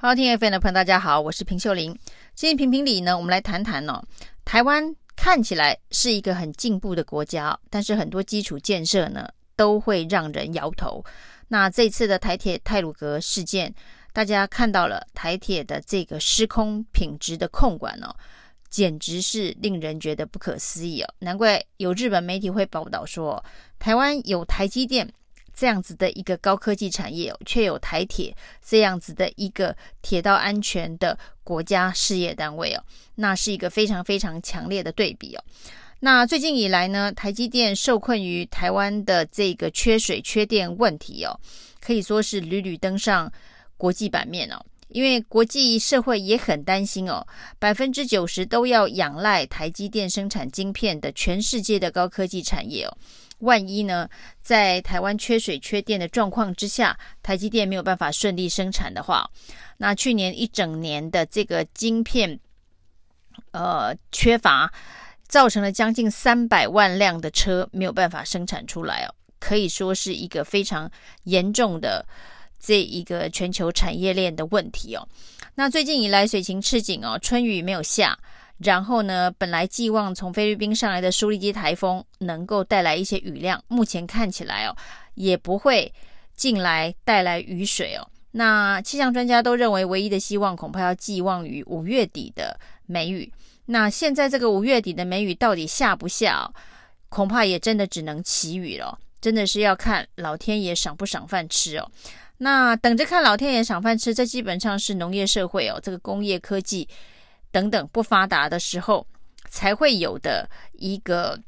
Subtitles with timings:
[0.00, 1.92] 好，听 FM 的朋友，大家好，我是平秀玲。
[2.32, 4.00] 今天评评理呢，我们来谈谈哦，
[4.44, 11.04] 台湾看起来是一个很进步的国家，但是很多基础建设呢都会让人摇头。
[11.48, 13.74] 那这次的台铁泰鲁阁事件，
[14.12, 18.14] 大家看到了台铁的这个施工品质的控管哦，
[18.70, 21.12] 简直是令人觉得不可思议哦。
[21.18, 23.44] 难怪有日本媒体会报道说，
[23.80, 25.12] 台湾有台积电。
[25.58, 28.32] 这样子的一个高科技产业，却有台铁
[28.64, 32.84] 这样子的一个铁道安全的国家事业单位哦，
[33.16, 35.42] 那是一个非常非常强烈的对比哦。
[35.98, 41.36] 那最近以来呢，台积电受困于台湾的这个缺水缺电问题哦，
[41.80, 43.32] 可以说是屡屡登上
[43.76, 44.64] 国际版面哦。
[44.90, 47.26] 因为国际社会也很担心哦，
[47.58, 52.96] 百分之九十都要仰赖台积电生产晶片的全世界的高科技产业哦。
[53.38, 54.08] 万一呢，
[54.40, 59.28] 在台湾缺水缺电的状况之下，台积电没有办法顺利生产的话，
[59.76, 62.38] 那去年一整年的这个晶片，
[63.52, 64.72] 呃，缺乏，
[65.28, 70.90] 造成了将近三百万辆的车没有办法生产出来哦，可以说是一个非常
[71.24, 72.04] 严重的
[72.58, 75.08] 这一个全球产业链的问题哦。
[75.54, 78.18] 那最近以来水情吃紧哦，春雨没有下。
[78.58, 84.76] 然后呢，本来寄望从菲律宾上来的舒力基台风能够带来一些雨量，目前看起来哦，
[85.14, 85.92] 也不会
[86.34, 88.06] 进来带来雨水哦。
[88.32, 93.32] 那气象专家都认为，唯一的希望恐怕要寄望于五月底的梅雨。
[93.66, 96.50] 那现在这个五月底的梅雨到底下不下？
[97.08, 101.90] 恐怕也真的只能祈雨了，真的是要看老天爷赏不赏饭吃哦。
[102.36, 106.86] 那等着看老天爷赏饭吃，这基本上是农业社会哦，这个工业科技。
[107.50, 109.06] 等等不发达的时候
[109.48, 111.38] 才会有的一个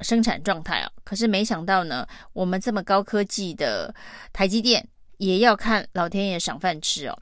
[0.00, 0.90] 生产状态啊！
[1.04, 3.94] 可是没想到呢，我们这么高科技的
[4.32, 4.86] 台积电
[5.18, 7.18] 也要看老天爷赏饭吃哦。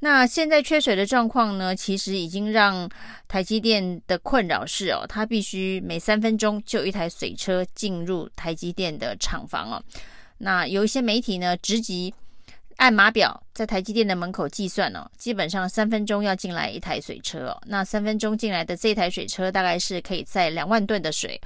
[0.00, 2.88] 那现在缺水的状况呢，其实已经让
[3.26, 9.82] 台积电的困扰是哦，它必须每三分钟就一台水车进入台积电的厂房哦。
[10.38, 12.14] 那有一些媒体呢，直击。
[12.80, 17.62] 按码表在台积电的门口计算哦，基本上三分钟要进来一台水车哦。
[17.66, 21.38] 那三分钟进来的这台水车大概是可以载两万吨的水。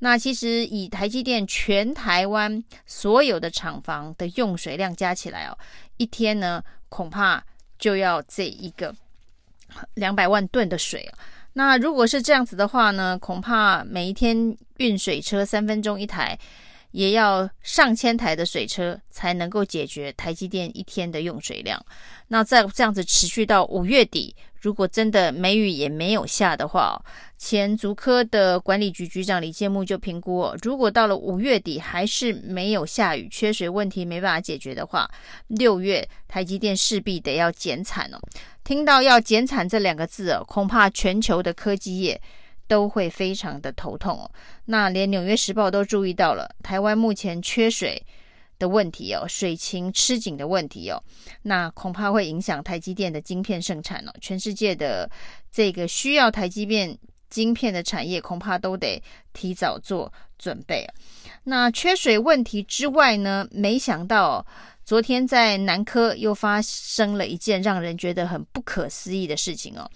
[0.00, 5.56] 那其实以台积电全台湾所有的厂房的用水量加起来哦，
[5.96, 7.40] 一天呢恐怕
[7.78, 8.92] 就要这一个
[9.94, 11.08] 两百万吨的水。
[11.52, 16.36] 那如果是这样子的话呢，恐怕每一天运水车三分钟一台。
[16.92, 21.84] 也要上千台的水车才能够解决台积电一天的用水量。
[22.28, 27.00] 那再这样子持续到五月底，如果真的梅雨也没有下的话，
[27.36, 35.08] 前竹科的管理局局长李建木就评估，如果到了五月底还是没有下雨，缺水问题没办法解决的话，
[35.48, 38.18] 六月台积电势必得要减产哦。
[38.62, 42.20] 听到要减产这两个字哦，恐怕全球的科技业。
[42.70, 44.30] 都会非常的头痛哦。
[44.66, 48.00] 那连《纽约时报》都注意到了台湾目前缺水
[48.60, 51.02] 的问题哦，水情吃紧的问题哦。
[51.42, 54.12] 那恐怕会影响台积电的晶片生产哦。
[54.20, 55.10] 全世界的
[55.50, 56.96] 这个需要台积电
[57.28, 59.02] 晶片的产业，恐怕都得
[59.32, 60.86] 提早做准备。
[61.42, 64.46] 那缺水问题之外呢，没想到
[64.84, 69.90] 昨天在南科又发生了一件让人觉得很不可思议的事情哦。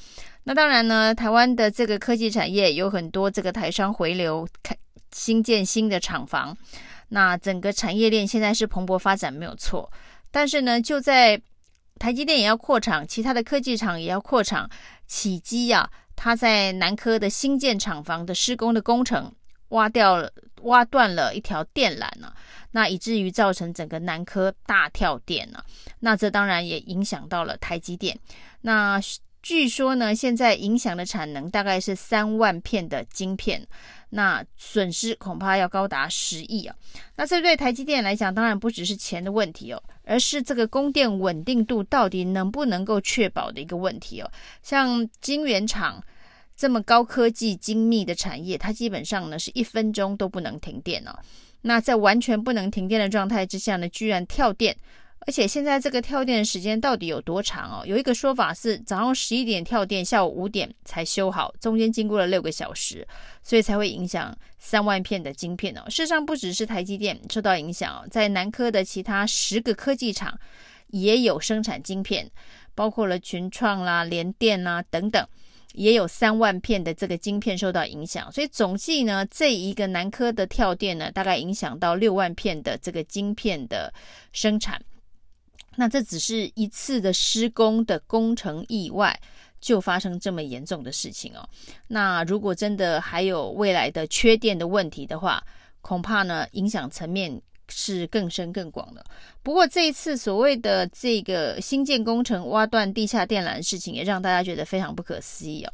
[0.47, 4.77] 那当然呢，台湾的这个科技产业有很多这个台商回流，开
[5.11, 6.55] 新建新的厂房，
[7.09, 9.91] 那整个产业链现在是蓬勃发展，没有错。
[10.31, 11.41] 但是呢，就在
[11.99, 14.69] 台积电也要扩厂，其他的科技厂也要扩厂，
[15.07, 19.33] 起机呀，它在南科的新建厂房的施工的工程
[19.69, 20.31] 挖掉了，
[20.65, 22.31] 挖断了一条电缆呢，
[22.73, 25.65] 那以至于造成整个南科大跳电呢，
[26.01, 28.19] 那这当然也影响到了台积电，
[28.61, 29.01] 那。
[29.45, 33.63] 据说呢，现在影响的产能大概是三万片的晶片，
[34.09, 36.75] 那损失恐怕要高达十亿啊。
[37.15, 44.31] 那这对台积电来讲，当然不只是钱的问题哦，而是这个供电稳定度到底能不能够确保的一个问题哦。
[44.63, 46.03] 像晶圆厂
[46.57, 51.15] 这么高科技精密的产业，它基本上呢是一分钟都不能停电哦。
[51.61, 54.75] 那在完全不能停电的状态之下呢，居然跳电。
[55.27, 57.87] 而且现在这个跳电的时间到底有多长哦？
[57.87, 63.07] 有一个说法是早上十一点跳电，下午五点才修好，中间经过了六个小时，
[63.43, 65.85] 所以才会影响三万片的晶片哦。
[65.89, 70.39] 事实上，不只是台积电受到影响哦，在南科的其他十个科技厂
[70.89, 72.31] 也有生产晶片，
[72.75, 75.27] 包括了群创啦、联电啦等等，
[75.73, 78.31] 也有三万片的这个晶片受到影响。
[78.31, 83.91] 所以总计呢，这一个南科的跳电呢，大概影响到六万片的这个晶片的
[84.31, 84.79] 生产。
[85.77, 89.19] 那这只是一次的施工的工程意外，
[89.61, 91.49] 就发生这么严重的事情哦。
[91.89, 95.43] 那如果真的还有未来的缺电的问题的话，
[95.81, 99.05] 恐怕呢影响层面是更深更广的。
[99.43, 105.73] 不过这一次所谓的这个新建工程挖断地下电缆的事情，也让大家觉得非常不可思议哦。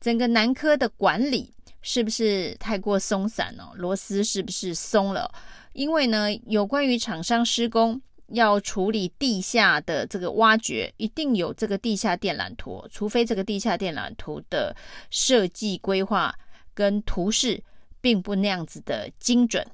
[0.00, 1.52] 整个南科的管理
[1.82, 3.72] 是不是太过松散哦？
[3.74, 5.30] 螺丝是不是松了？
[5.72, 8.00] 因为呢，有关于厂商施工。
[8.34, 14.74] 要处理地下的这个挖掘，一定有这个地下电缆图，除非这个地下电缆图的
[15.10, 16.34] 设计规划
[16.74, 17.62] 跟图示
[18.00, 19.66] 并不那样子的精准，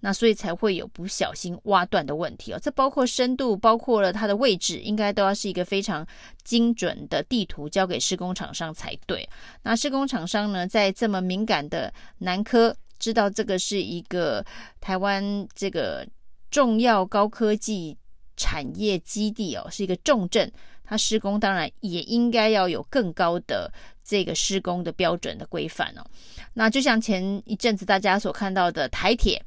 [0.00, 2.58] 那所以才会有不小心挖断的问题哦。
[2.60, 6.06] 这包括深度，包括了它的位置，应该都要是一个非常
[6.42, 9.28] 精准的地图交给施工厂商才对。
[9.62, 14.44] 那施工厂商呢，在这么敏感的南科，知道这个是一个
[14.80, 16.06] 台湾这个。
[16.48, 17.98] 重要高科技
[18.36, 20.50] 产业基地哦，是一个重镇。
[20.84, 23.68] 它施工当然也应该要有更高的
[24.04, 26.06] 这个施工的标准的规范哦。
[26.54, 29.44] 那就像前一阵子大家所看到的台铁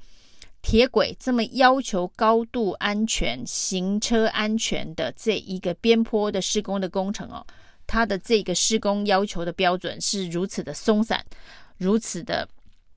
[0.61, 7.45] 铁轨这么要求高度安全、行车安全的这一个边坡的施工的工程哦，
[7.87, 11.23] 它的这个施工要求的标准是如此的松散，
[11.77, 12.45] 如此的。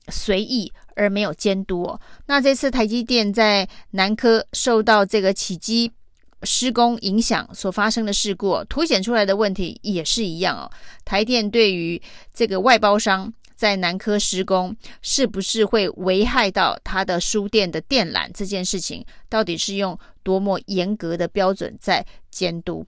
[0.09, 1.99] 随意而没有监督哦。
[2.27, 5.91] 那这次台积电在南科受到这个起机
[6.43, 10.69] 施工影响所发生的事故哦，凸显出来的问题也是一样哦。
[11.05, 12.01] 台电对于
[12.33, 22.85] 这个外包商在南科施工，是不是会危害到它的输电的电缆这件事情，到底是用多么严格的标准在监督？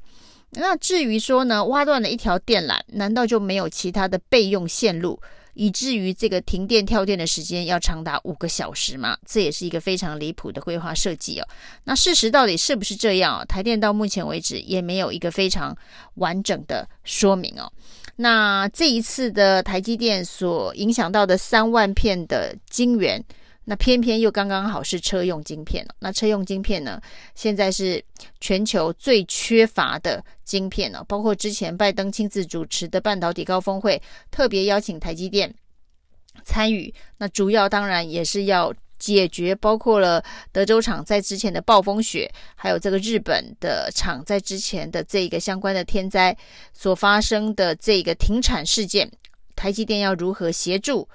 [0.51, 5.17] 那至于说呢，挖断了一条电缆，难道就没有其他的备用线路？
[5.55, 11.47] 以至于这个停电跳电的时间要长达五个小时嘛，这也是一个非常离谱的规划设计哦。
[11.83, 13.45] 那事实到底是不是这样哦？
[13.45, 15.75] 台电到目前为止也没有一个非常
[16.15, 17.71] 完整的说明哦。
[18.17, 23.23] 那这一次的台积电所影响到的三万片的晶圆。
[23.65, 25.85] 那偏偏又刚刚好是车用晶片。
[25.99, 27.01] 那车用晶片呢，
[27.33, 28.03] 现在是
[28.39, 31.03] 全球最缺乏的晶片了。
[31.05, 34.01] 包括之前拜登亲自主持的半导体高峰会，
[34.31, 35.53] 特别邀请台积电
[36.43, 36.93] 参与。
[37.17, 46.35] 那主要当然也是要解决，包括了德州厂在之前的暴风雪，还有这个日本的厂在之前的这个相关的天灾
[46.71, 49.11] 所发生的这个停产事件，
[49.55, 51.07] 台积电要如何协助？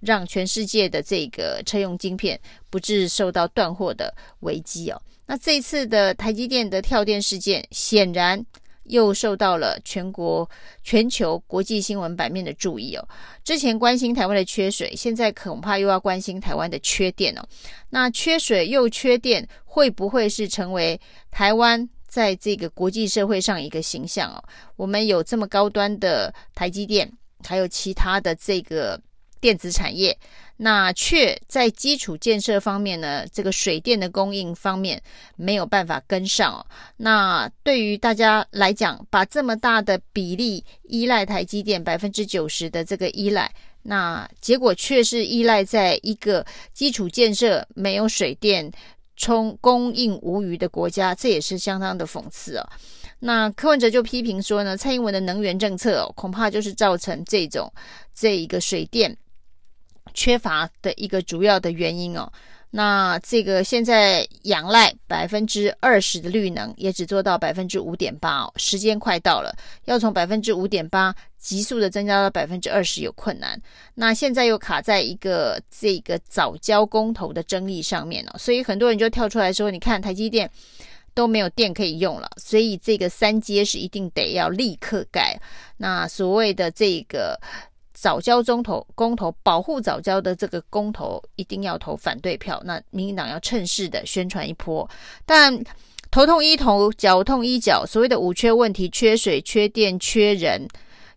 [0.00, 2.38] 让全世界的这个车用晶片
[2.70, 5.00] 不致受到断货的危机哦。
[5.26, 8.44] 那这次的台积电的跳电事件，显然
[8.82, 10.46] 又受到了全国、
[10.82, 13.08] 全球国际新闻版面的注意哦。
[13.42, 17.42] 之前关心台湾的缺水，现在恐怕又要关心台湾的缺电哦。
[17.88, 21.00] 那缺水又缺电，会不会是成为
[21.30, 24.44] 台湾在这个国际社会上一个形象哦？
[24.76, 27.10] 我们有这么高端的台积电，
[27.42, 29.00] 还有其他的这个。
[29.44, 30.16] 电子产业，
[30.56, 34.98] 那却在基础建设方面呢，这个水电的供应方面
[35.36, 36.64] 没有办法跟上哦。
[36.96, 43.52] 那对于大家来讲，把这么大的比例依赖台积电百分之九十的这个依赖，
[43.82, 46.42] 那结果却是依赖在一个
[46.72, 48.72] 基础建设没有水电
[49.14, 52.66] 充供应无余的国家，这也是相当的讽刺哦。
[53.18, 57.70] 那柯文哲就批评说呢，蔡英文的能源政策，恐怕就是造成这种
[58.14, 59.14] 这一个水电。
[60.14, 62.32] 缺乏的一个主要的原因哦，
[62.70, 69.54] 那这个现在仰赖百分之二十的绿能，也只做到百分之五点八哦，时间快到了，
[69.84, 73.60] 要从百分之五点八急速的增加到百分之二十有困难。
[73.94, 80.50] 那现在又卡在一个这个早交公投的争议上面哦，所以很多人就跳出来说，你看台积电
[81.12, 85.40] 都没有电可以用了，所以这个三阶是一定得要立刻盖。
[85.76, 87.38] 那所谓的这个。
[87.94, 94.88] 早交中投公投保护早交的这个公投一定要投反对票，那民进党要趁势的宣传一波。
[95.24, 95.58] 但
[96.10, 100.66] 头痛医头，脚痛医脚，所谓的五缺问题，缺水、缺电、缺人、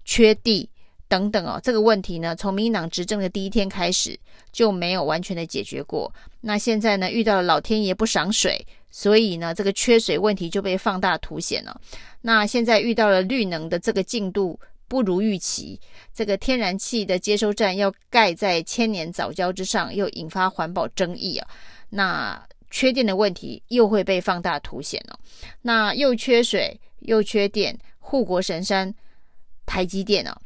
[0.06, 0.70] 缺地
[1.08, 4.18] 等等哦，这个问题呢，从民进党执政的第一天开始
[4.52, 6.14] 就没有完全的解决过。
[6.42, 11.82] 那现在呢，遇到了老天爷不赏水，所以呢，这个缺水问题就被放大凸显了。
[12.22, 14.60] 那现在遇到了绿能的这个进度。
[14.88, 15.80] 不如预期，
[16.14, 21.48] 这个天然气的接收站要盖在千年早礁之上，又引发环保争议啊。
[21.90, 25.20] 那缺电的问题又会被放大凸显了。
[25.62, 28.94] 那又缺水又缺电，护国神山
[29.66, 30.42] 台积电啊，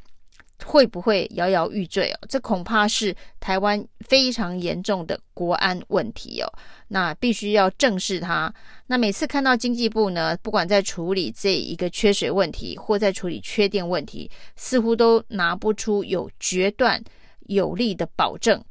[0.66, 2.20] 会不会摇摇欲坠哦？
[2.30, 6.54] 这恐怕是台湾非常严重的国安问题哦。
[6.90, 8.54] 那必须要正视它。
[8.88, 17.02] 那每次看到经济部呢，不管在处理这一个缺水问题，或在处理缺电问题，似乎都拿不出有决断
[17.48, 18.64] 有力的保证，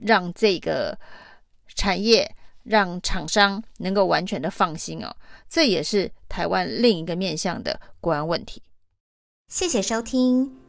[0.00, 0.98] 让这个
[1.74, 2.28] 产业、
[2.64, 5.14] 让厂商能够完全的放心哦。
[5.48, 8.60] 这也是台湾另一个面向的国安问题。
[9.48, 10.67] 谢谢收听。